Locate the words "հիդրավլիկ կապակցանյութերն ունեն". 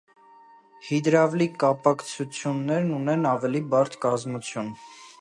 0.87-3.31